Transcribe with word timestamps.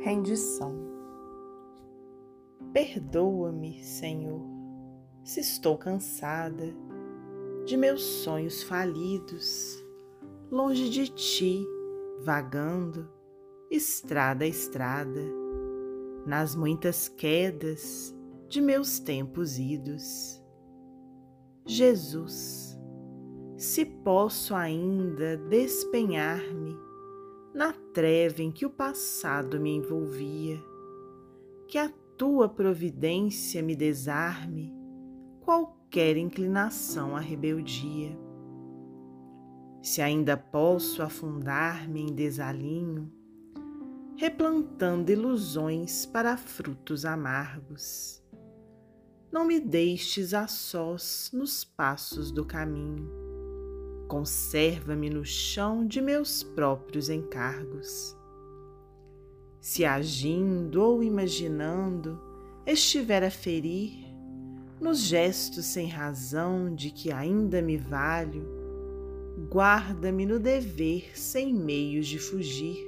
Rendição. 0.00 0.76
Perdoa-me, 2.72 3.82
Senhor, 3.82 4.40
se 5.24 5.40
estou 5.40 5.76
cansada 5.76 6.72
de 7.66 7.76
meus 7.76 8.02
sonhos 8.02 8.62
falidos, 8.62 9.84
longe 10.50 10.88
de 10.88 11.08
ti, 11.08 11.66
vagando, 12.20 13.10
estrada 13.68 14.44
a 14.44 14.48
estrada, 14.48 15.20
nas 16.24 16.54
muitas 16.54 17.08
quedas 17.08 18.14
de 18.48 18.60
meus 18.60 19.00
tempos 19.00 19.58
idos. 19.58 20.40
Jesus, 21.66 22.78
se 23.56 23.84
posso 23.84 24.54
ainda 24.54 25.36
despenhar-me 25.36 26.87
na 27.58 27.72
treva 27.72 28.40
em 28.40 28.52
que 28.52 28.64
o 28.64 28.70
passado 28.70 29.58
me 29.58 29.74
envolvia, 29.74 30.62
que 31.66 31.76
a 31.76 31.88
tua 32.16 32.48
providência 32.48 33.60
me 33.60 33.74
desarme 33.74 34.72
qualquer 35.40 36.16
inclinação 36.16 37.16
à 37.16 37.18
rebeldia. 37.18 38.16
Se 39.82 40.00
ainda 40.00 40.36
posso 40.36 41.02
afundar-me 41.02 42.00
em 42.00 42.14
desalinho, 42.14 43.12
replantando 44.16 45.10
ilusões 45.10 46.06
para 46.06 46.36
frutos 46.36 47.04
amargos. 47.04 48.22
Não 49.32 49.44
me 49.44 49.58
deixes 49.58 50.32
a 50.32 50.46
sós 50.46 51.32
nos 51.34 51.64
passos 51.64 52.30
do 52.30 52.44
caminho 52.44 53.27
conserva-me 54.08 55.10
no 55.10 55.24
chão 55.24 55.86
de 55.86 56.00
meus 56.00 56.42
próprios 56.42 57.10
encargos. 57.10 58.16
Se 59.60 59.84
agindo 59.84 60.82
ou 60.82 61.02
imaginando 61.02 62.18
estiver 62.66 63.22
a 63.22 63.30
ferir, 63.30 64.06
nos 64.80 65.00
gestos 65.00 65.66
sem 65.66 65.86
razão 65.86 66.74
de 66.74 66.90
que 66.90 67.12
ainda 67.12 67.60
me 67.60 67.76
valho, 67.76 68.46
guarda-me 69.50 70.24
no 70.24 70.38
dever 70.38 71.18
sem 71.18 71.52
meios 71.52 72.06
de 72.06 72.18
fugir, 72.18 72.86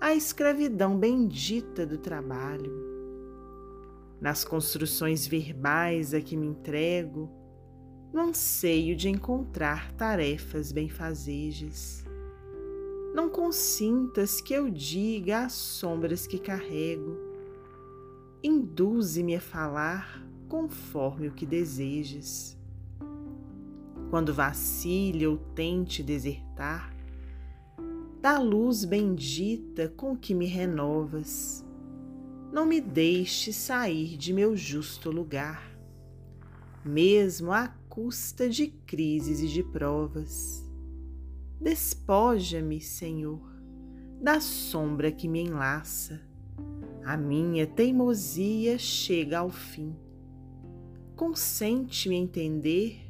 a 0.00 0.14
escravidão 0.14 0.98
bendita 0.98 1.86
do 1.86 1.96
trabalho. 1.96 2.72
Nas 4.20 4.44
construções 4.44 5.26
verbais 5.26 6.12
a 6.12 6.20
que 6.20 6.36
me 6.36 6.46
entrego, 6.46 7.39
no 8.12 8.20
anseio 8.20 8.96
de 8.96 9.08
encontrar 9.08 9.92
tarefas 9.92 10.72
benfazejas. 10.72 12.04
Não 13.14 13.28
consintas 13.28 14.40
que 14.40 14.52
eu 14.52 14.70
diga 14.70 15.44
as 15.44 15.52
sombras 15.52 16.26
que 16.26 16.38
carrego. 16.38 17.16
Induze-me 18.42 19.36
a 19.36 19.40
falar 19.40 20.24
conforme 20.48 21.28
o 21.28 21.32
que 21.32 21.46
desejas. 21.46 22.58
Quando 24.10 24.34
vacile 24.34 25.26
ou 25.26 25.36
tente 25.36 26.02
desertar, 26.02 26.94
da 28.20 28.38
luz 28.38 28.84
bendita 28.84 29.88
com 29.88 30.16
que 30.16 30.34
me 30.34 30.46
renovas, 30.46 31.64
não 32.52 32.66
me 32.66 32.80
deixe 32.80 33.52
sair 33.52 34.16
de 34.16 34.32
meu 34.32 34.56
justo 34.56 35.10
lugar, 35.10 35.70
mesmo 36.84 37.52
a 37.52 37.72
custa 37.90 38.48
de 38.48 38.68
crises 38.68 39.40
e 39.40 39.48
de 39.48 39.64
provas. 39.64 40.64
Despoja-me, 41.60 42.80
Senhor, 42.80 43.42
da 44.22 44.40
sombra 44.40 45.10
que 45.10 45.26
me 45.26 45.40
enlaça. 45.40 46.22
A 47.04 47.16
minha 47.16 47.66
teimosia 47.66 48.78
chega 48.78 49.40
ao 49.40 49.50
fim. 49.50 49.96
Consente-me 51.16 52.14
entender 52.14 53.00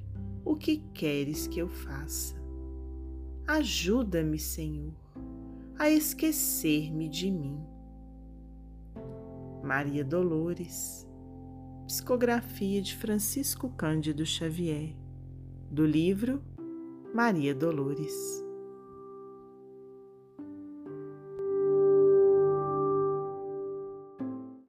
o 0.45 0.57
que 0.57 0.79
queres 0.95 1.47
que 1.47 1.61
eu 1.61 1.69
faça. 1.69 2.35
Ajuda-me, 3.47 4.39
Senhor, 4.39 4.95
a 5.79 5.91
esquecer-me 5.91 7.09
de 7.09 7.31
mim. 7.31 7.61
Maria 9.63 10.03
Dolores 10.03 11.07
Psicografia 11.91 12.81
de 12.81 12.95
Francisco 12.95 13.69
Cândido 13.71 14.25
Xavier, 14.25 14.95
do 15.69 15.85
livro 15.85 16.41
Maria 17.13 17.53
Dolores. 17.53 18.15